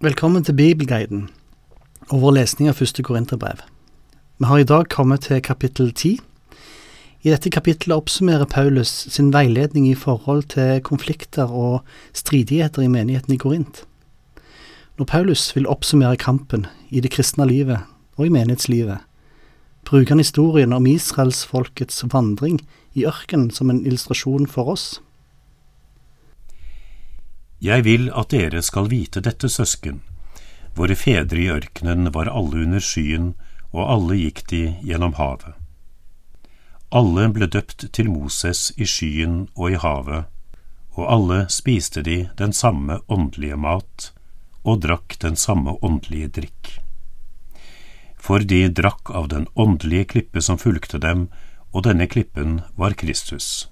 Velkommen 0.00 0.40
til 0.40 0.54
Bibelguiden 0.56 1.26
og 2.08 2.22
vår 2.22 2.32
lesning 2.38 2.70
av 2.70 2.78
første 2.78 3.02
Korinterbrev. 3.04 3.58
Vi 4.40 4.46
har 4.48 4.62
i 4.62 4.64
dag 4.64 4.86
kommet 4.88 5.26
til 5.26 5.42
kapittel 5.44 5.90
ti. 5.92 6.14
I 7.20 7.28
dette 7.28 7.52
kapittelet 7.52 8.00
oppsummerer 8.00 8.48
Paulus 8.48 8.88
sin 9.12 9.28
veiledning 9.34 9.90
i 9.90 9.98
forhold 10.06 10.46
til 10.54 10.80
konflikter 10.80 11.52
og 11.52 11.84
stridigheter 12.16 12.86
i 12.86 12.88
menigheten 12.88 13.36
i 13.36 13.36
Korint. 13.36 13.82
Når 14.96 15.10
Paulus 15.12 15.44
vil 15.52 15.68
oppsummere 15.68 16.16
kampen 16.16 16.64
i 16.88 17.04
det 17.04 17.12
kristne 17.12 17.44
livet 17.44 17.84
og 18.16 18.24
i 18.24 18.32
menighetslivet, 18.32 19.04
bruker 19.84 20.16
han 20.16 20.24
historien 20.24 20.72
om 20.72 20.88
israelsfolkets 20.88 22.06
vandring 22.08 22.56
i 22.96 23.04
ørkenen 23.04 23.52
som 23.52 23.68
en 23.68 23.84
illustrasjon 23.84 24.48
for 24.48 24.72
oss. 24.72 24.94
Jeg 27.60 27.84
vil 27.84 28.08
at 28.16 28.32
dere 28.32 28.62
skal 28.64 28.88
vite 28.88 29.20
dette, 29.20 29.48
søsken. 29.48 30.00
Våre 30.74 30.96
fedre 30.96 31.40
i 31.42 31.50
ørkenen 31.52 32.08
var 32.14 32.30
alle 32.32 32.64
under 32.64 32.80
skyen, 32.80 33.34
og 33.70 33.84
alle 33.84 34.16
gikk 34.16 34.46
de 34.50 34.62
gjennom 34.80 35.18
havet. 35.18 35.52
Alle 36.90 37.28
ble 37.30 37.46
døpt 37.46 37.84
til 37.94 38.08
Moses 38.10 38.70
i 38.80 38.86
skyen 38.88 39.44
og 39.54 39.74
i 39.74 39.78
havet, 39.78 40.24
og 40.96 41.04
alle 41.06 41.42
spiste 41.52 42.02
de 42.02 42.24
den 42.40 42.56
samme 42.56 42.98
åndelige 43.08 43.58
mat 43.60 44.08
og 44.64 44.80
drakk 44.84 45.18
den 45.22 45.36
samme 45.36 45.76
åndelige 45.84 46.32
drikk. 46.40 46.72
For 48.16 48.40
de 48.40 48.66
drakk 48.68 49.12
av 49.14 49.28
den 49.28 49.46
åndelige 49.54 50.08
klippe 50.14 50.42
som 50.42 50.58
fulgte 50.58 50.98
dem, 50.98 51.28
og 51.72 51.84
denne 51.86 52.08
klippen 52.10 52.60
var 52.76 52.96
Kristus. 52.98 53.68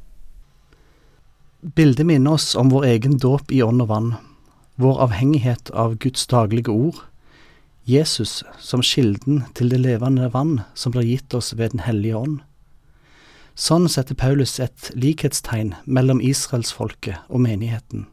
Bildet 1.60 2.06
minner 2.06 2.32
oss 2.32 2.54
om 2.54 2.68
vår 2.68 2.84
egen 2.84 3.16
dåp 3.18 3.52
i 3.52 3.62
ånd 3.62 3.82
og 3.82 3.88
vann, 3.90 4.12
vår 4.78 5.00
avhengighet 5.08 5.70
av 5.74 5.96
Guds 5.98 6.26
daglige 6.30 6.70
ord, 6.70 7.00
Jesus 7.82 8.44
som 8.62 8.82
kilden 8.82 9.40
til 9.58 9.72
det 9.72 9.80
levende 9.82 10.28
vann 10.30 10.60
som 10.78 10.92
blir 10.94 11.08
gitt 11.08 11.34
oss 11.34 11.56
ved 11.58 11.72
Den 11.72 11.82
hellige 11.82 12.14
ånd. 12.14 12.36
Sånn 13.58 13.88
setter 13.90 14.14
Paulus 14.14 14.60
et 14.62 14.92
likhetstegn 14.94 15.72
mellom 15.84 16.20
israelsfolket 16.22 17.26
og 17.26 17.42
menigheten. 17.42 18.06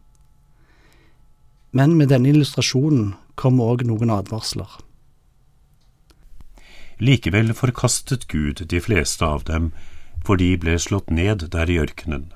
Men 1.69 1.93
med 1.99 2.09
denne 2.09 2.31
illustrasjonen 2.31 3.13
kommer 3.35 3.75
òg 3.75 3.83
noen 3.85 4.09
advarsler. 4.09 4.71
Likevel 6.97 7.53
forkastet 7.53 8.25
Gud 8.31 8.63
de 8.73 8.81
fleste 8.81 9.27
av 9.27 9.45
dem, 9.45 9.69
for 10.25 10.41
de 10.41 10.55
ble 10.57 10.79
slått 10.81 11.13
ned 11.13 11.45
der 11.53 11.69
i 11.69 11.77
ørkenen. 11.83 12.31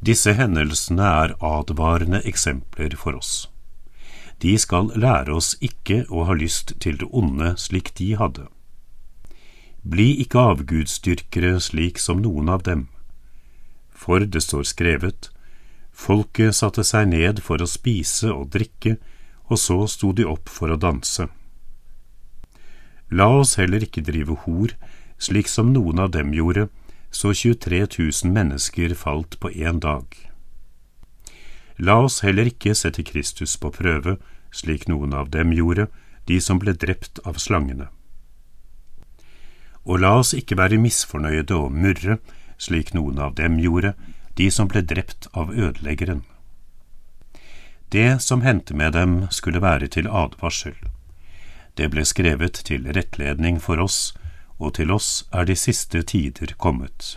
Disse 0.00 0.32
hendelsene 0.32 1.04
er 1.04 1.34
advarende 1.44 2.22
eksempler 2.24 2.96
for 2.96 3.18
oss. 3.18 3.50
De 4.40 4.54
skal 4.58 4.88
lære 4.96 5.34
oss 5.36 5.52
ikke 5.60 6.06
å 6.08 6.24
ha 6.24 6.36
lyst 6.36 6.72
til 6.80 6.96
det 7.00 7.08
onde 7.12 7.52
slik 7.60 7.92
de 7.98 8.14
hadde. 8.16 8.46
Bli 9.84 10.14
ikke 10.24 10.40
avgudsdyrkere 10.54 11.58
slik 11.60 12.00
som 12.00 12.22
noen 12.24 12.48
av 12.48 12.64
dem. 12.64 12.86
For 13.92 14.24
det 14.24 14.40
står 14.44 14.64
skrevet, 14.72 15.28
folket 15.92 16.56
satte 16.56 16.84
seg 16.84 17.12
ned 17.12 17.42
for 17.44 17.60
å 17.60 17.68
spise 17.68 18.32
og 18.32 18.48
drikke, 18.56 18.96
og 19.52 19.60
så 19.60 19.78
sto 19.90 20.14
de 20.16 20.24
opp 20.24 20.48
for 20.48 20.72
å 20.72 20.80
danse. 20.80 21.28
La 23.10 23.26
oss 23.40 23.56
heller 23.60 23.84
ikke 23.84 24.04
drive 24.06 24.36
hor, 24.46 24.72
slik 25.20 25.48
som 25.50 25.74
noen 25.74 26.00
av 26.00 26.12
dem 26.14 26.32
gjorde, 26.32 26.68
så 27.10 27.34
23 27.34 27.86
000 27.98 28.32
mennesker 28.32 28.94
falt 28.94 29.40
på 29.40 29.50
én 29.50 29.80
dag. 29.80 30.06
La 31.76 31.96
oss 32.04 32.20
heller 32.20 32.50
ikke 32.50 32.74
sette 32.76 33.02
Kristus 33.02 33.56
på 33.56 33.72
prøve, 33.72 34.18
slik 34.52 34.86
noen 34.88 35.14
av 35.16 35.30
dem 35.30 35.52
gjorde, 35.56 35.88
de 36.28 36.40
som 36.40 36.60
ble 36.60 36.74
drept 36.76 37.22
av 37.24 37.40
slangene. 37.40 37.88
Og 39.88 40.02
la 40.04 40.12
oss 40.20 40.34
ikke 40.36 40.58
være 40.60 40.80
misfornøyde 40.82 41.56
og 41.56 41.72
murre, 41.72 42.18
slik 42.60 42.92
noen 42.94 43.18
av 43.18 43.34
dem 43.38 43.56
gjorde, 43.58 43.94
de 44.36 44.50
som 44.52 44.68
ble 44.68 44.82
drept 44.84 45.30
av 45.32 45.54
ødeleggeren. 45.56 46.22
Det 47.90 48.20
som 48.22 48.44
hendte 48.44 48.76
med 48.76 48.92
dem, 48.92 49.26
skulle 49.30 49.62
være 49.62 49.88
til 49.88 50.06
advarsel. 50.06 50.76
Det 51.74 51.88
ble 51.90 52.04
skrevet 52.04 52.60
til 52.68 52.86
rettledning 52.92 53.58
for 53.58 53.80
oss, 53.82 54.12
og 54.60 54.76
til 54.76 54.92
oss 54.92 55.24
er 55.32 55.48
de 55.48 55.56
siste 55.56 56.02
tider 56.04 56.52
kommet. 56.60 57.16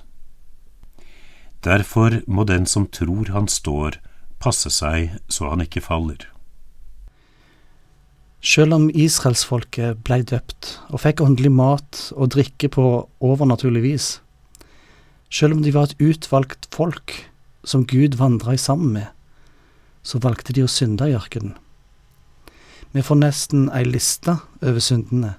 Derfor 1.64 2.22
må 2.28 2.44
den 2.48 2.66
som 2.68 2.88
tror 2.88 3.32
han 3.36 3.48
står, 3.52 4.00
passe 4.40 4.72
seg 4.72 5.18
så 5.32 5.52
han 5.52 5.64
ikke 5.64 5.84
faller. 5.84 6.24
Selv 8.44 8.76
om 8.76 8.90
israelsfolket 8.90 10.02
blei 10.04 10.20
døpt 10.28 10.74
og 10.90 11.00
fikk 11.00 11.22
åndelig 11.24 11.52
mat 11.56 12.00
og 12.12 12.34
drikke 12.36 12.68
på 12.76 12.88
overnaturlig 13.24 13.84
vis, 13.86 14.08
selv 15.32 15.56
om 15.56 15.62
de 15.64 15.72
var 15.76 15.88
et 15.88 16.04
utvalgt 16.04 16.68
folk 16.76 17.16
som 17.64 17.88
Gud 17.88 18.18
vandra 18.20 18.58
sammen 18.60 18.92
med, 18.98 19.08
så 20.04 20.20
valgte 20.20 20.52
de 20.52 20.66
å 20.66 20.72
synde 20.72 21.08
i 21.08 21.16
ørkenen. 21.16 21.56
Vi 22.94 23.02
får 23.02 23.18
nesten 23.24 23.70
ei 23.74 23.86
liste 23.88 24.36
over 24.62 24.84
syndene 24.84 25.38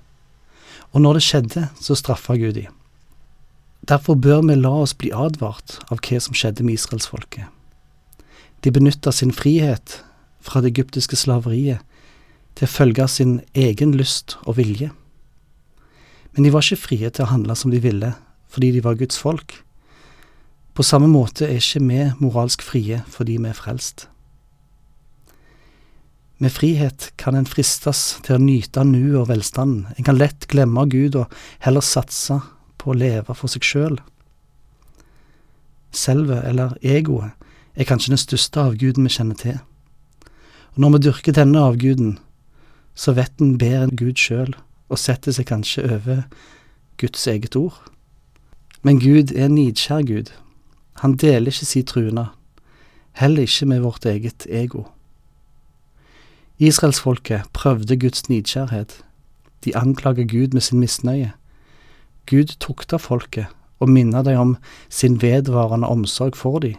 og 0.95 1.03
når 1.03 1.19
det 1.19 1.25
skjedde, 1.27 1.69
så 1.83 1.97
straffa 1.99 2.37
Gud 2.39 2.55
de. 2.55 2.69
Derfor 3.85 4.15
bør 4.15 4.45
vi 4.47 4.55
la 4.57 4.71
oss 4.85 4.95
bli 4.97 5.11
advart 5.13 5.81
av 5.93 6.01
hva 6.01 6.21
som 6.23 6.37
skjedde 6.37 6.65
med 6.65 6.79
israelsfolket. 6.79 7.51
De 8.65 8.73
benytta 8.73 9.13
sin 9.13 9.35
frihet 9.35 9.99
fra 10.41 10.63
det 10.63 10.73
egyptiske 10.73 11.19
slaveriet 11.21 11.83
til 12.55 12.69
å 12.69 12.71
følge 12.71 13.09
sin 13.11 13.35
egen 13.59 13.93
lyst 13.99 14.39
og 14.47 14.57
vilje. 14.61 14.89
Men 16.33 16.47
de 16.47 16.55
var 16.55 16.65
ikke 16.65 16.87
frie 16.87 17.11
til 17.11 17.27
å 17.27 17.33
handle 17.35 17.59
som 17.59 17.75
de 17.75 17.83
ville, 17.83 18.15
fordi 18.49 18.71
de 18.73 18.83
var 18.87 18.97
Guds 18.97 19.19
folk. 19.21 19.59
På 20.75 20.87
samme 20.87 21.11
måte 21.11 21.51
er 21.51 21.61
ikke 21.61 21.85
vi 21.85 22.01
moralsk 22.23 22.63
frie 22.65 23.03
fordi 23.11 23.37
vi 23.43 23.51
er 23.51 23.59
frelst. 23.59 24.09
Med 26.39 26.53
frihet 26.53 27.13
kan 27.21 27.37
en 27.39 27.47
fristes 27.47 28.19
til 28.27 28.37
å 28.37 28.43
nyte 28.43 28.83
nuet 28.85 29.21
og 29.21 29.29
velstanden. 29.31 29.87
En 29.95 30.07
kan 30.07 30.19
lett 30.19 30.49
glemme 30.51 30.87
Gud 30.91 31.15
og 31.21 31.33
heller 31.63 31.85
satse 31.85 32.41
på 32.79 32.91
å 32.91 32.99
leve 32.99 33.37
for 33.39 33.51
seg 33.51 33.63
sjøl. 33.65 33.97
Selv. 33.99 34.11
Selvet, 35.95 36.45
eller 36.45 36.75
egoet, 36.83 37.31
er 37.75 37.87
kanskje 37.87 38.15
den 38.15 38.23
største 38.23 38.61
avguden 38.61 39.07
vi 39.07 39.15
kjenner 39.15 39.39
til. 39.39 39.59
Og 40.75 40.83
når 40.83 40.95
vi 40.95 41.03
dyrker 41.07 41.37
denne 41.37 41.63
avguden, 41.63 42.17
så 42.95 43.15
vet 43.15 43.41
en 43.43 43.57
bedre 43.59 43.87
enn 43.87 43.97
Gud 43.99 44.19
sjøl, 44.19 44.55
og 44.91 45.01
setter 45.01 45.35
seg 45.35 45.49
kanskje 45.51 45.87
over 45.87 46.25
Guds 47.01 47.27
eget 47.31 47.57
ord. 47.59 47.79
Men 48.83 49.01
Gud 49.03 49.33
er 49.33 49.47
en 49.47 49.57
nidkjær 49.57 50.03
Gud. 50.07 50.33
Han 51.03 51.17
deler 51.19 51.55
ikke 51.55 51.71
si 51.71 51.83
truende, 51.87 52.29
heller 53.19 53.47
ikke 53.47 53.71
med 53.71 53.83
vårt 53.87 54.07
eget 54.07 54.47
ego. 54.51 54.85
Israelsfolket 56.59 57.43
prøvde 57.53 57.97
Guds 57.97 58.29
nidkjærhet. 58.29 59.05
De 59.65 59.77
anklager 59.77 60.25
Gud 60.25 60.53
med 60.53 60.61
sin 60.61 60.81
misnøye. 60.81 61.33
Gud 62.31 62.55
tukta 62.61 62.97
folket 62.97 63.47
og 63.81 63.91
minna 63.91 64.23
dem 64.23 64.39
om 64.39 64.57
sin 64.89 65.23
vedvarende 65.23 65.89
omsorg 65.89 66.37
for 66.37 66.59
dem. 66.59 66.75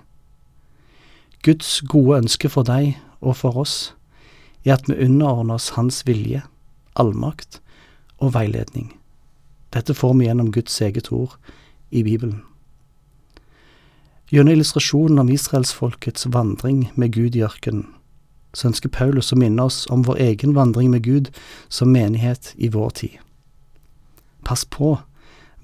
Guds 1.43 1.81
gode 1.81 2.17
ønske 2.17 2.49
for 2.49 2.63
deg 2.63 2.95
og 3.21 3.35
for 3.35 3.57
oss 3.57 3.93
er 4.65 4.73
at 4.73 4.87
vi 4.87 4.95
underordner 4.95 5.59
oss 5.59 5.75
Hans 5.75 6.07
vilje, 6.07 6.41
allmakt 6.95 7.59
og 8.17 8.33
veiledning. 8.33 8.95
Dette 9.73 9.93
får 9.93 10.13
vi 10.13 10.25
gjennom 10.25 10.51
Guds 10.51 10.81
eget 10.81 11.11
ord 11.11 11.35
i 11.91 12.03
Bibelen. 12.03 12.41
Gjennom 14.31 14.55
illustrasjonen 14.55 15.19
om 15.19 15.29
israelsfolkets 15.29 16.31
vandring 16.31 16.87
med 16.95 17.11
Gud 17.11 17.35
i 17.35 17.43
ørkenen 17.43 17.91
så 18.55 18.69
ønsker 18.71 18.93
Paulus 18.93 19.33
å 19.35 19.39
minne 19.39 19.67
oss 19.67 19.83
om 19.91 20.05
vår 20.07 20.21
egen 20.29 20.55
vandring 20.55 20.89
med 20.93 21.03
Gud 21.03 21.29
som 21.67 21.91
menighet 21.91 22.53
i 22.55 22.71
vår 22.71 22.89
tid. 23.01 23.19
Pass 24.47 24.63
på, 24.65 24.95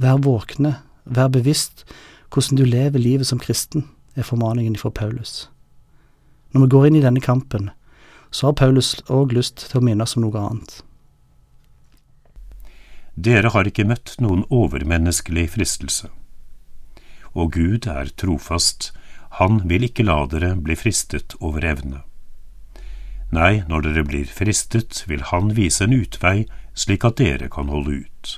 vær 0.02 0.22
våkne, 0.26 0.78
vær 1.06 1.32
bevisst 1.32 1.86
hvordan 2.32 2.60
du 2.60 2.66
lever 2.66 3.00
livet 3.00 3.28
som 3.28 3.40
kristen, 3.40 3.88
er 4.16 4.28
formaningen 4.28 4.76
fra 4.76 4.92
Paulus. 4.92 5.50
Når 6.52 6.66
vi 6.66 6.72
går 6.76 6.88
inn 6.88 7.00
i 7.00 7.04
denne 7.04 7.24
kampen, 7.24 7.70
så 8.32 8.50
har 8.50 8.60
Paulus 8.60 8.96
òg 9.12 9.36
lyst 9.36 9.70
til 9.70 9.80
å 9.80 9.86
minne 9.86 10.04
oss 10.04 10.18
om 10.18 10.26
noe 10.26 10.40
annet. 10.40 10.82
Dere 13.16 13.52
har 13.54 13.68
ikke 13.68 13.88
møtt 13.88 14.16
noen 14.24 14.46
overmenneskelig 14.50 15.50
fristelse. 15.56 16.10
Og 17.36 17.52
Gud 17.56 17.88
er 17.88 18.12
trofast, 18.20 18.92
han 19.40 19.62
vil 19.68 19.88
ikke 19.88 20.08
la 20.08 20.24
dere 20.32 20.56
bli 20.60 20.76
fristet 20.80 21.36
over 21.40 21.64
evne. 21.68 22.02
Nei, 23.32 23.64
når 23.72 23.86
dere 23.86 24.04
blir 24.04 24.28
fristet, 24.28 25.06
vil 25.08 25.24
Han 25.32 25.54
vise 25.56 25.86
en 25.86 25.96
utvei, 25.96 26.46
slik 26.76 27.06
at 27.08 27.20
dere 27.20 27.48
kan 27.52 27.72
holde 27.72 28.04
ut. 28.04 28.32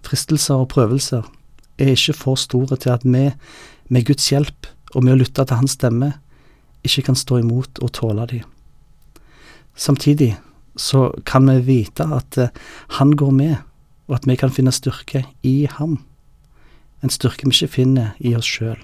Fristelser 0.00 0.62
og 0.62 0.70
prøvelser 0.72 1.26
er 1.78 1.92
ikke 1.92 2.16
for 2.16 2.40
store 2.40 2.78
til 2.80 2.94
at 2.94 3.04
vi, 3.04 3.28
med 3.88 4.06
Guds 4.08 4.30
hjelp 4.32 4.70
og 4.94 5.04
med 5.04 5.14
å 5.14 5.20
lytte 5.20 5.44
til 5.44 5.60
Hans 5.60 5.76
stemme, 5.76 6.14
ikke 6.82 7.10
kan 7.10 7.18
stå 7.18 7.42
imot 7.42 7.82
og 7.84 7.92
tåle 7.92 8.24
de. 8.30 8.40
Samtidig 9.76 10.32
så 10.76 11.10
kan 11.26 11.48
vi 11.50 11.60
vite 11.66 12.06
at 12.08 12.38
eh, 12.38 12.54
han 12.96 13.12
går 13.16 13.30
med, 13.36 13.56
og 14.08 14.16
at 14.16 14.26
vi 14.26 14.36
kan 14.40 14.52
finne 14.52 14.72
styrke 14.72 15.26
i 15.46 15.68
ham. 15.76 15.98
En 17.04 17.12
styrke 17.12 17.44
vi 17.44 17.52
ikke 17.54 17.74
finner 17.76 18.16
i 18.18 18.34
oss 18.36 18.48
sjøl. 18.48 18.80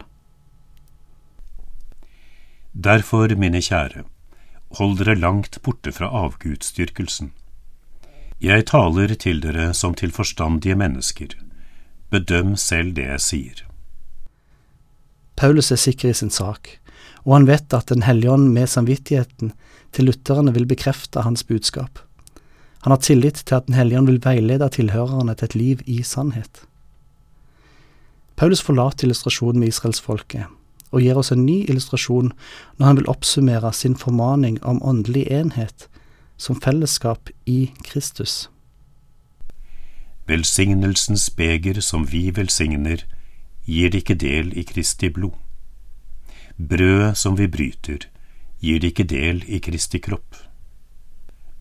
Derfor, 2.76 3.32
mine 3.40 3.62
kjære, 3.64 4.02
hold 4.76 4.98
dere 4.98 5.14
langt 5.16 5.56
borte 5.64 5.94
fra 5.96 6.10
avgudsdyrkelsen. 6.12 7.30
Jeg 8.44 8.66
taler 8.68 9.14
til 9.16 9.40
dere 9.40 9.70
som 9.72 9.94
til 9.96 10.12
forstandige 10.12 10.76
mennesker. 10.76 11.32
Bedøm 12.12 12.52
selv 12.60 12.92
det 12.98 13.06
jeg 13.06 13.22
sier. 13.24 13.62
Paulus 15.40 15.72
er 15.72 15.80
sikker 15.80 16.12
i 16.12 16.18
sin 16.18 16.30
sak, 16.30 16.68
og 17.24 17.38
han 17.38 17.48
vet 17.48 17.72
at 17.72 17.88
Den 17.88 18.04
hellige 18.04 18.32
ånd 18.32 18.52
med 18.52 18.68
samvittigheten 18.68 19.54
til 19.92 20.04
lytterne 20.04 20.52
vil 20.52 20.68
bekrefte 20.68 21.24
hans 21.24 21.44
budskap. 21.44 21.98
Han 22.84 22.92
har 22.92 23.00
tillit 23.00 23.40
til 23.46 23.54
at 23.54 23.66
Den 23.66 23.74
hellige 23.74 23.98
ånd 23.98 24.06
vil 24.06 24.20
veilede 24.24 24.68
tilhørerne 24.68 25.34
til 25.34 25.44
et 25.44 25.54
liv 25.54 25.80
i 25.86 26.02
sannhet. 26.02 26.60
Paulus 28.36 28.60
forlater 28.60 29.08
illustrasjonen 29.08 29.60
med 29.60 29.68
israelsfolket, 29.68 30.44
og 30.96 31.04
gir 31.04 31.18
oss 31.20 31.32
en 31.34 31.44
ny 31.44 31.60
illustrasjon 31.68 32.32
når 32.78 32.86
han 32.86 33.00
vil 33.00 33.10
oppsummere 33.12 33.72
sin 33.76 33.96
formaning 34.00 34.56
om 34.64 34.80
åndelig 34.82 35.26
enhet 35.28 35.88
som 36.40 36.56
fellesskap 36.60 37.28
i 37.44 37.70
Kristus. 37.84 38.48
Velsignelsens 40.26 41.28
beger 41.36 41.80
som 41.84 42.08
vi 42.10 42.30
velsigner, 42.34 43.04
gir 43.66 43.92
det 43.92 44.02
ikke 44.02 44.18
del 44.18 44.52
i 44.58 44.64
Kristi 44.66 45.10
blod. 45.12 45.36
Brødet 46.56 47.16
som 47.20 47.36
vi 47.38 47.46
bryter, 47.46 48.08
gir 48.58 48.80
det 48.80 48.94
ikke 48.94 49.08
del 49.12 49.44
i 49.46 49.60
Kristi 49.62 50.00
kropp. 50.02 50.40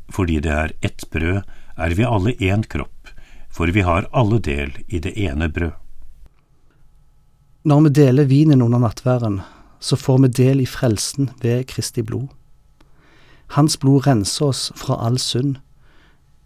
Fordi 0.09 0.39
det 0.39 0.51
er 0.51 0.75
ett 0.81 1.05
brød, 1.11 1.41
er 1.77 1.95
vi 1.97 2.07
alle 2.07 2.35
én 2.39 2.63
kropp, 2.63 3.09
for 3.51 3.67
vi 3.71 3.83
har 3.83 4.07
alle 4.13 4.39
del 4.39 4.77
i 4.87 4.99
det 4.99 5.13
ene 5.17 5.49
brød. 5.49 5.84
Når 7.65 7.81
vi 7.81 7.89
deler 7.89 8.27
vinen 8.29 8.61
under 8.61 8.77
nattværen, 8.77 9.39
så 9.81 9.97
får 9.97 10.19
vi 10.21 10.27
del 10.27 10.59
i 10.61 10.67
frelsen 10.69 11.31
ved 11.41 11.63
Kristi 11.65 12.03
blod. 12.05 12.27
Hans 13.57 13.77
blod 13.81 14.05
renser 14.05 14.45
oss 14.45 14.67
fra 14.77 14.99
all 15.01 15.17
synd. 15.17 15.55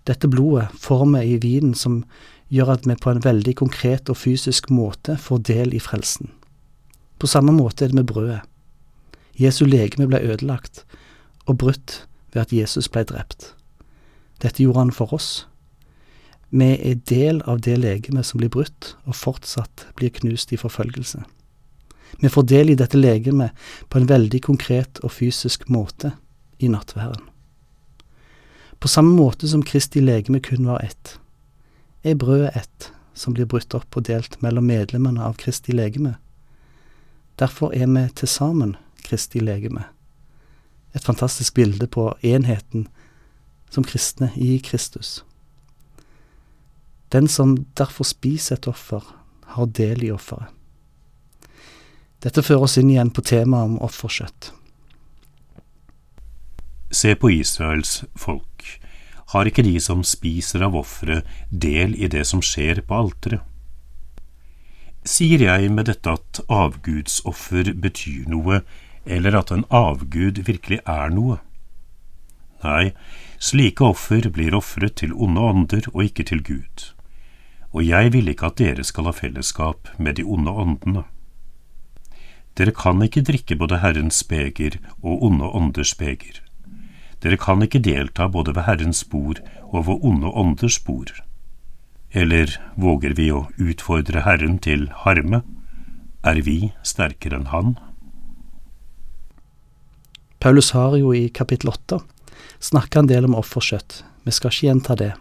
Dette 0.07 0.30
blodet 0.31 0.69
får 0.80 1.04
vi 1.12 1.24
i 1.33 1.42
vinen 1.44 1.74
som 1.75 2.06
gjør 2.48 2.71
at 2.77 2.88
vi 2.88 2.95
på 2.95 3.12
en 3.12 3.19
veldig 3.25 3.56
konkret 3.60 4.07
og 4.07 4.16
fysisk 4.16 4.71
måte 4.71 5.18
får 5.19 5.44
del 5.51 5.75
i 5.75 5.83
frelsen. 5.83 6.31
På 7.19 7.27
samme 7.27 7.51
måte 7.51 7.83
er 7.83 7.92
det 7.92 8.00
med 8.00 8.07
brødet. 8.07 8.39
Jesu 9.36 9.65
legeme 9.68 10.07
ble 10.07 10.24
ødelagt 10.24 10.86
og 11.51 11.57
brutt 11.57 12.06
ved 12.31 12.45
at 12.48 12.56
Jesus 12.56 12.88
ble 12.88 13.04
drept. 13.04 13.54
Dette 14.39 14.63
gjorde 14.63 14.86
han 14.86 14.95
for 14.95 15.12
oss. 15.19 15.50
Vi 16.50 16.69
er 16.92 17.01
del 17.10 17.42
av 17.46 17.62
det 17.62 17.78
legemet 17.78 18.25
som 18.25 18.42
blir 18.42 18.50
brutt 18.50 18.96
og 19.06 19.16
fortsatt 19.16 19.86
blir 20.00 20.10
knust 20.10 20.54
i 20.54 20.57
forfølgelse. 20.57 21.22
Vi 22.19 22.30
får 22.30 22.48
del 22.50 22.72
i 22.74 22.78
dette 22.78 22.98
legemet 22.98 23.54
på 23.90 24.00
en 24.00 24.10
veldig 24.10 24.42
konkret 24.48 25.01
og 25.04 25.13
fysisk 25.13 25.68
måte 25.69 26.16
i 26.57 26.68
nattværen. 26.68 27.22
På 28.80 28.88
samme 28.88 29.13
måte 29.16 29.48
som 29.48 29.63
Kristi 29.63 30.01
legeme 30.01 30.40
kun 30.40 30.66
var 30.66 30.81
ett, 30.81 31.19
er 32.04 32.16
brødet 32.16 32.56
ett 32.56 32.92
som 33.13 33.36
blir 33.36 33.46
brutt 33.46 33.75
opp 33.75 33.98
og 34.00 34.07
delt 34.07 34.40
mellom 34.42 34.66
medlemmene 34.66 35.22
av 35.22 35.36
Kristi 35.38 35.75
legeme. 35.75 36.16
Derfor 37.40 37.75
er 37.75 37.88
vi 37.88 38.07
til 38.16 38.28
sammen 38.28 38.75
Kristi 39.04 39.40
legeme. 39.40 39.84
Et 40.96 41.04
fantastisk 41.04 41.54
bilde 41.54 41.88
på 41.88 42.13
enheten 42.24 42.88
som 43.69 43.84
kristne 43.84 44.31
i 44.36 44.57
Kristus. 44.63 45.24
Den 47.12 47.28
som 47.28 47.56
derfor 47.74 48.06
spiser 48.06 48.60
et 48.60 48.68
offer, 48.70 49.04
har 49.56 49.66
del 49.66 50.04
i 50.06 50.12
offeret. 50.14 50.54
Dette 52.22 52.44
fører 52.44 52.68
oss 52.68 52.78
inn 52.78 52.92
igjen 52.92 53.14
på 53.16 53.24
temaet 53.26 53.72
om 53.72 53.78
offerkjøtt. 53.82 54.52
Se 56.92 57.16
på 57.16 57.32
Israels 57.32 58.04
folk. 58.18 58.66
Har 59.34 59.46
ikke 59.46 59.64
de 59.64 59.76
som 59.82 60.02
spiser 60.04 60.66
av 60.66 60.76
offeret, 60.76 61.26
del 61.50 61.96
i 61.96 62.10
det 62.12 62.26
som 62.28 62.42
skjer 62.46 62.82
på 62.86 62.98
alteret? 62.98 63.46
Sier 65.08 65.42
jeg 65.46 65.70
med 65.72 65.88
dette 65.88 66.12
at 66.12 66.42
avgudsoffer 66.52 67.72
betyr 67.74 68.28
noe, 68.30 68.62
eller 69.06 69.38
at 69.40 69.54
en 69.56 69.64
avgud 69.74 70.44
virkelig 70.46 70.82
er 70.84 71.14
noe? 71.14 71.40
Nei, 72.66 72.92
slike 73.40 73.86
offer 73.86 74.28
blir 74.36 74.58
ofret 74.58 75.00
til 75.00 75.16
onde 75.16 75.46
ånder 75.54 75.88
og 75.94 76.04
ikke 76.10 76.28
til 76.28 76.44
Gud. 76.44 76.90
Og 77.71 77.86
jeg 77.86 78.13
vil 78.13 78.31
ikke 78.31 78.50
at 78.50 78.57
dere 78.57 78.83
skal 78.83 79.10
ha 79.10 79.13
fellesskap 79.13 79.89
med 79.98 80.18
de 80.18 80.25
onde 80.25 80.51
åndene. 80.51 81.04
Dere 82.57 82.74
kan 82.75 83.01
ikke 83.06 83.24
drikke 83.24 83.56
både 83.56 83.80
Herrens 83.80 84.24
beger 84.24 84.80
og 85.01 85.24
onde 85.24 85.45
ånders 85.45 85.94
beger. 85.95 86.42
Dere 87.24 87.38
kan 87.38 87.62
ikke 87.62 87.81
delta 87.83 88.27
både 88.27 88.56
ved 88.56 88.66
Herrens 88.66 89.04
bord 89.04 89.42
og 89.69 89.88
ved 89.88 90.04
onde 90.04 90.31
ånders 90.33 90.80
bord. 90.80 91.13
Eller 92.12 92.56
våger 92.75 93.13
vi 93.13 93.30
å 93.31 93.45
utfordre 93.62 94.25
Herren 94.25 94.57
til 94.57 94.89
harme? 95.06 95.44
Er 96.25 96.42
vi 96.44 96.74
sterkere 96.83 97.38
enn 97.38 97.51
Han? 97.54 97.75
Paulus 100.39 100.72
har 100.72 100.98
jo 100.98 101.13
i 101.13 101.27
kapittel 101.30 101.69
åtte 101.69 102.00
snakka 102.60 103.04
en 103.04 103.10
del 103.12 103.27
om 103.27 103.36
offerkjøtt. 103.39 104.04
Vi 104.25 104.36
skal 104.36 104.51
ikke 104.51 104.68
gjenta 104.68 104.95
det. 105.00 105.13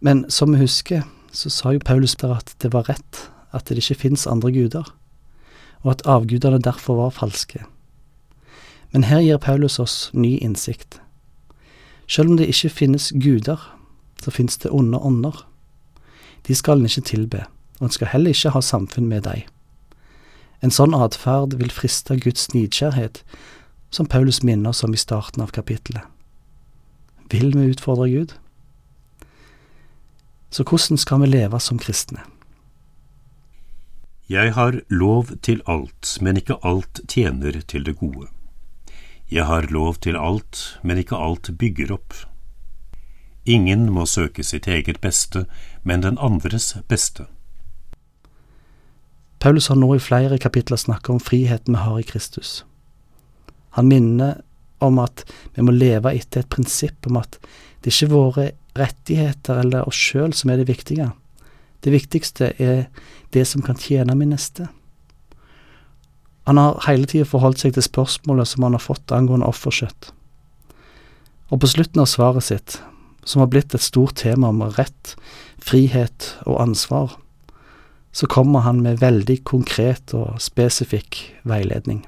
Men 0.00 0.30
som 0.30 0.52
vi 0.52 0.60
husker, 0.60 1.02
så 1.32 1.50
sa 1.50 1.72
jo 1.72 1.80
Paulus 1.84 2.16
der 2.16 2.36
at 2.36 2.54
det 2.62 2.72
var 2.72 2.88
rett 2.88 3.26
at 3.56 3.68
det 3.68 3.78
ikke 3.80 4.00
fins 4.02 4.26
andre 4.26 4.52
guder, 4.52 4.84
og 5.84 5.90
at 5.90 6.06
avgudene 6.06 6.60
derfor 6.60 6.96
var 6.96 7.14
falske. 7.16 7.64
Men 8.92 9.04
her 9.04 9.20
gir 9.20 9.40
Paulus 9.40 9.78
oss 9.78 10.10
ny 10.12 10.36
innsikt. 10.38 11.00
Selv 12.08 12.30
om 12.30 12.36
det 12.36 12.48
ikke 12.48 12.70
finnes 12.70 13.12
guder, 13.12 13.60
så 14.22 14.30
finnes 14.30 14.56
det 14.58 14.72
onde 14.72 14.98
ånder. 14.98 15.46
De 16.46 16.54
skal 16.54 16.80
en 16.80 16.88
ikke 16.88 17.00
tilbe, 17.00 17.44
og 17.80 17.88
en 17.88 17.94
skal 17.94 18.12
heller 18.12 18.34
ikke 18.34 18.54
ha 18.54 18.60
samfunn 18.60 19.08
med 19.08 19.26
dem. 19.26 19.42
En 20.64 20.72
sånn 20.72 20.94
atferd 20.96 21.58
vil 21.60 21.72
friste 21.72 22.16
Guds 22.20 22.48
nidkjærhet, 22.54 23.22
som 23.90 24.08
Paulus 24.08 24.42
minner 24.42 24.72
oss 24.72 24.84
om 24.84 24.94
i 24.94 25.00
starten 25.00 25.42
av 25.44 25.52
kapittelet. 25.54 26.04
Vil 27.30 27.52
vi 27.56 27.72
utfordre 27.72 28.08
Gud? 28.10 28.32
Så 30.56 30.64
hvordan 30.64 30.96
skal 30.96 31.20
vi 31.20 31.26
leve 31.28 31.58
som 31.60 31.76
kristne? 31.78 32.22
Jeg 34.28 34.54
har 34.54 34.78
lov 34.88 35.28
til 35.44 35.60
alt, 35.68 36.16
men 36.24 36.40
ikke 36.40 36.56
alt 36.64 37.02
tjener 37.12 37.60
til 37.68 37.84
det 37.84 37.98
gode. 38.00 38.30
Jeg 39.30 39.44
har 39.44 39.68
lov 39.70 40.00
til 40.00 40.16
alt, 40.16 40.80
men 40.82 40.96
ikke 40.96 41.20
alt 41.20 41.50
bygger 41.58 41.92
opp. 41.98 42.16
Ingen 43.44 43.92
må 43.92 44.06
søke 44.08 44.42
sitt 44.42 44.66
eget 44.66 45.02
beste, 45.04 45.44
men 45.84 46.00
den 46.00 46.16
andres 46.18 46.72
beste. 46.88 47.28
Paulus 49.38 49.68
har 49.68 49.76
nå 49.76 49.92
i 49.94 50.00
flere 50.00 50.38
kapitler 50.38 50.80
snakket 50.80 51.18
om 51.18 51.20
friheten 51.20 51.76
vi 51.76 51.84
har 51.84 52.00
i 52.00 52.10
Kristus. 52.14 52.64
Han 53.76 53.92
minner 53.92 54.40
om 54.78 54.98
at 55.04 55.26
vi 55.52 55.62
må 55.62 55.76
leve 55.76 56.16
etter 56.16 56.40
et 56.40 56.48
prinsipp 56.48 57.06
om 57.06 57.20
at 57.20 57.36
det 57.84 57.92
ikke 57.92 58.08
er 58.08 58.16
våre 58.16 58.52
rettigheter 58.78 59.62
eller 59.62 59.88
oss 59.88 59.98
sjøl 59.98 60.34
som 60.36 60.50
er 60.52 60.60
det 60.60 60.68
viktige. 60.70 61.10
Det 61.84 61.92
viktigste 61.94 62.52
er 62.62 62.86
det 63.34 63.44
som 63.48 63.62
kan 63.62 63.78
tjene 63.78 64.16
min 64.18 64.32
neste. 64.34 64.68
Han 66.46 66.60
har 66.60 66.78
hele 66.86 67.08
tida 67.10 67.26
forholdt 67.26 67.64
seg 67.64 67.74
til 67.74 67.84
spørsmålet 67.84 68.48
som 68.48 68.66
han 68.66 68.76
har 68.78 68.84
fått 68.84 69.12
angående 69.14 69.48
offerskjøtt. 69.50 70.12
Og 71.50 71.62
på 71.62 71.70
slutten 71.70 72.02
av 72.02 72.10
svaret 72.10 72.46
sitt, 72.46 72.80
som 73.26 73.42
har 73.42 73.50
blitt 73.50 73.74
et 73.74 73.82
stort 73.82 74.18
tema 74.22 74.50
om 74.52 74.62
rett, 74.78 75.14
frihet 75.58 76.32
og 76.46 76.60
ansvar, 76.62 77.16
så 78.14 78.26
kommer 78.30 78.62
han 78.64 78.80
med 78.82 79.02
veldig 79.02 79.42
konkret 79.44 80.14
og 80.16 80.38
spesifikk 80.40 81.18
veiledning. 81.44 82.04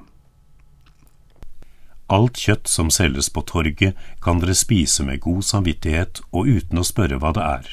Alt 2.09 2.39
kjøtt 2.41 2.67
som 2.67 2.89
selges 2.89 3.29
på 3.29 3.43
torget, 3.45 3.97
kan 4.21 4.41
dere 4.41 4.55
spise 4.57 5.05
med 5.05 5.21
god 5.21 5.43
samvittighet 5.45 6.23
og 6.31 6.47
uten 6.49 6.81
å 6.81 6.87
spørre 6.87 7.19
hva 7.21 7.33
det 7.37 7.45
er. 7.45 7.67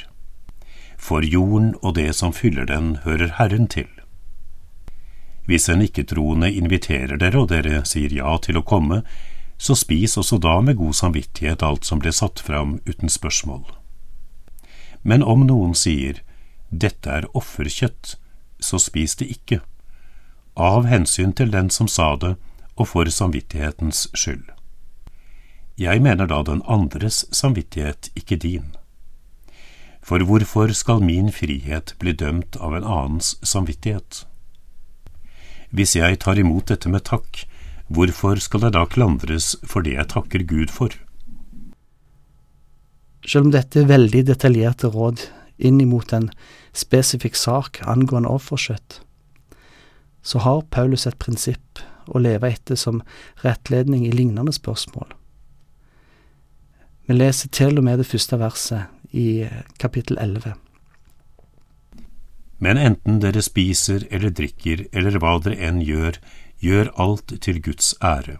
For 1.00 1.24
jorden 1.24 1.72
og 1.82 1.96
det 1.96 2.10
som 2.18 2.34
fyller 2.36 2.68
den, 2.68 2.98
hører 3.04 3.32
Herren 3.38 3.68
til. 3.72 3.88
Hvis 5.46 5.68
en 5.72 5.80
ikke-troende 5.84 6.50
inviterer 6.52 7.16
dere 7.22 7.44
og 7.44 7.48
dere 7.52 7.84
sier 7.86 8.12
ja 8.12 8.36
til 8.42 8.58
å 8.58 8.66
komme, 8.66 9.02
så 9.56 9.76
spis 9.78 10.16
også 10.20 10.38
da 10.42 10.58
med 10.60 10.76
god 10.76 10.96
samvittighet 10.98 11.62
alt 11.64 11.86
som 11.88 12.02
ble 12.02 12.12
satt 12.12 12.42
fram 12.42 12.76
uten 12.84 13.08
spørsmål. 13.08 13.64
Men 15.02 15.22
om 15.22 15.46
noen 15.46 15.72
sier 15.74 16.20
dette 16.68 17.08
er 17.08 17.28
offerkjøtt, 17.32 18.16
så 18.60 18.80
spis 18.82 19.16
det 19.16 19.30
ikke, 19.32 19.60
av 20.56 20.88
hensyn 20.88 21.32
til 21.36 21.52
den 21.52 21.70
som 21.70 21.88
sa 21.88 22.16
det, 22.20 22.34
og 22.76 22.88
for 22.92 23.08
samvittighetens 23.10 24.06
skyld. 24.14 24.44
Jeg 25.76 26.00
mener 26.00 26.28
da 26.28 26.40
den 26.44 26.62
andres 26.64 27.24
samvittighet, 27.36 28.10
ikke 28.16 28.38
din. 28.40 28.72
For 30.00 30.22
hvorfor 30.24 30.72
skal 30.72 31.02
min 31.02 31.32
frihet 31.34 31.96
bli 32.00 32.14
dømt 32.16 32.56
av 32.56 32.76
en 32.78 32.84
annens 32.86 33.34
samvittighet? 33.44 34.22
Hvis 35.74 35.96
jeg 35.98 36.20
tar 36.22 36.38
imot 36.38 36.70
dette 36.70 36.88
med 36.88 37.04
takk, 37.04 37.42
hvorfor 37.92 38.40
skal 38.40 38.64
det 38.64 38.72
da 38.76 38.86
klandres 38.86 39.56
for 39.66 39.84
det 39.84 39.96
jeg 39.98 40.08
takker 40.14 40.46
Gud 40.46 40.72
for? 40.72 40.94
Selv 43.26 43.48
om 43.48 43.52
dette 43.52 43.82
er 43.82 43.90
veldig 43.90 44.22
detaljerte 44.28 44.92
råd 44.94 45.26
inn 45.58 45.80
imot 45.82 46.14
en 46.14 46.30
spesifikk 46.76 47.36
sak 47.36 47.82
angående 47.82 48.30
offerskjøtt, 48.30 49.00
så 50.22 50.42
har 50.46 50.64
Paulus 50.70 51.06
et 51.10 51.18
prinsipp 51.18 51.82
å 52.08 52.22
leve 52.22 52.50
etter 52.50 52.78
som 52.78 53.02
rettledning 53.44 54.06
i 54.06 54.14
lignende 54.14 54.54
spørsmål. 54.54 55.08
Vi 57.06 57.14
leser 57.14 57.50
til 57.54 57.78
og 57.78 57.86
med 57.86 58.00
det 58.02 58.08
første 58.08 58.38
verset 58.40 59.14
i 59.14 59.46
kapittel 59.78 60.18
11. 60.18 60.56
Men 62.58 62.80
enten 62.80 63.20
dere 63.22 63.42
spiser 63.44 64.06
eller 64.10 64.32
drikker 64.34 64.86
eller 64.96 65.18
hva 65.20 65.36
dere 65.44 65.60
enn 65.68 65.82
gjør, 65.84 66.18
gjør 66.64 66.90
alt 66.96 67.36
til 67.44 67.60
Guds 67.62 67.92
ære. 68.02 68.38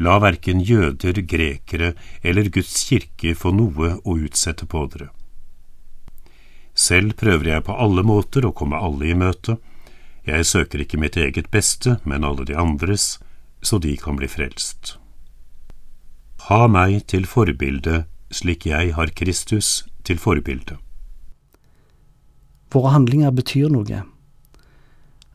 La 0.00 0.18
verken 0.22 0.60
jøder, 0.64 1.18
grekere 1.26 1.94
eller 2.22 2.52
Guds 2.52 2.76
kirke 2.88 3.34
få 3.36 3.52
noe 3.56 3.96
å 4.04 4.16
utsette 4.16 4.68
på 4.70 4.84
dere. 4.92 5.10
Selv 6.74 7.16
prøver 7.20 7.50
jeg 7.50 7.66
på 7.66 7.74
alle 7.74 8.04
måter 8.06 8.46
å 8.46 8.54
komme 8.56 8.78
alle 8.78 9.10
i 9.10 9.16
møte. 9.18 9.58
Jeg 10.26 10.46
søker 10.46 10.82
ikke 10.82 11.00
mitt 11.00 11.16
eget 11.16 11.50
beste, 11.50 11.98
men 12.04 12.24
alle 12.24 12.44
de 12.44 12.56
andres, 12.56 13.18
så 13.62 13.78
de 13.78 13.96
kan 13.96 14.16
bli 14.16 14.28
frelst. 14.28 14.96
Ha 16.48 16.66
meg 16.68 17.06
til 17.08 17.26
forbilde 17.28 18.04
slik 18.30 18.66
jeg 18.66 18.94
har 18.94 19.10
Kristus 19.14 19.84
til 20.04 20.18
forbilde. 20.18 20.78
Våre 22.70 22.92
handlinger 22.94 23.32
betyr 23.34 23.70
noe. 23.72 24.04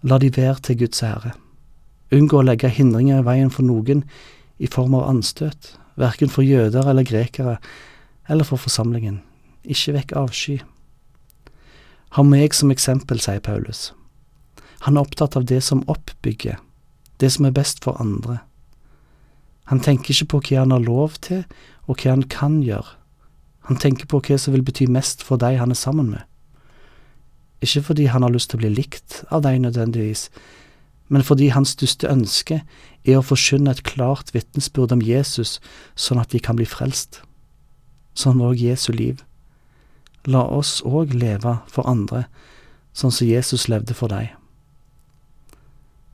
La 0.08 0.20
de 0.22 0.32
være 0.32 0.62
til 0.64 0.80
Guds 0.80 1.04
ære. 1.04 1.34
Unngå 2.16 2.40
å 2.40 2.46
legge 2.46 2.72
hindringer 2.72 3.20
i 3.20 3.26
veien 3.28 3.52
for 3.52 3.68
noen 3.68 4.06
i 4.62 4.70
form 4.72 4.96
av 4.96 5.10
anstøt, 5.10 5.74
verken 6.00 6.32
for 6.32 6.48
jøder 6.48 6.88
eller 6.88 7.04
grekere, 7.04 7.58
eller 8.30 8.48
for 8.48 8.62
forsamlingen. 8.62 9.20
Ikke 9.66 9.98
vekk 9.98 10.16
avsky. 10.16 10.60
Ha 12.16 12.24
meg 12.24 12.56
som 12.56 12.72
eksempel, 12.72 13.20
sier 13.20 13.44
Paulus. 13.44 13.90
Han 14.86 14.98
er 14.98 15.06
opptatt 15.06 15.36
av 15.36 15.48
det 15.50 15.64
som 15.66 15.84
oppbygger, 15.90 16.60
det 17.18 17.32
som 17.34 17.48
er 17.48 17.56
best 17.56 17.82
for 17.84 17.98
andre. 18.02 18.40
Han 19.72 19.82
tenker 19.82 20.14
ikke 20.14 20.30
på 20.36 20.42
hva 20.46 20.62
han 20.62 20.76
har 20.76 20.86
lov 20.86 21.18
til, 21.26 21.42
og 21.90 21.98
hva 21.98 22.14
han 22.14 22.28
kan 22.30 22.60
gjøre. 22.62 22.94
Han 23.66 23.80
tenker 23.82 24.06
på 24.06 24.22
hva 24.22 24.38
som 24.38 24.54
vil 24.54 24.66
bety 24.66 24.86
mest 24.86 25.26
for 25.26 25.42
de 25.42 25.56
han 25.58 25.74
er 25.74 25.80
sammen 25.80 26.12
med. 26.14 26.22
Ikke 27.66 27.82
fordi 27.88 28.06
han 28.14 28.22
har 28.22 28.34
lyst 28.34 28.52
til 28.52 28.60
å 28.60 28.66
bli 28.66 28.76
likt 28.76 29.24
av 29.34 29.42
deg 29.48 29.58
nødvendigvis, 29.64 30.30
men 31.10 31.26
fordi 31.26 31.50
hans 31.54 31.74
største 31.74 32.10
ønske 32.10 32.62
er 33.06 33.18
å 33.18 33.26
forkynne 33.26 33.74
et 33.74 33.84
klart 33.86 34.34
vitnesbyrd 34.34 34.94
om 34.94 35.02
Jesus, 35.06 35.60
sånn 35.96 36.22
at 36.22 36.34
de 36.34 36.42
kan 36.42 36.58
bli 36.58 36.66
frelst. 36.70 37.22
Sånn 38.18 38.38
var 38.38 38.54
òg 38.54 38.62
Jesu 38.62 38.92
liv. 38.94 39.22
La 40.30 40.46
oss 40.46 40.80
òg 40.86 41.14
leve 41.14 41.60
for 41.70 41.90
andre, 41.90 42.26
sånn 42.94 43.14
som 43.14 43.30
Jesus 43.30 43.68
levde 43.70 43.98
for 43.98 44.14
deg. 44.14 44.34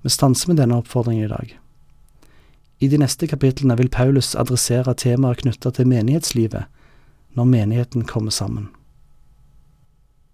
Vi 0.02 0.10
stanser 0.10 0.50
med 0.50 0.58
denne 0.58 0.78
oppfordringen 0.82 1.26
i 1.26 1.32
dag. 1.32 1.58
I 2.82 2.88
de 2.90 2.98
neste 2.98 3.28
kapitlene 3.30 3.78
vil 3.78 3.92
Paulus 3.94 4.34
adressere 4.36 4.96
temaer 4.98 5.38
knytta 5.38 5.70
til 5.76 5.90
menighetslivet, 5.90 6.66
når 7.38 7.50
menigheten 7.50 8.08
kommer 8.10 8.34
sammen. 8.34 8.72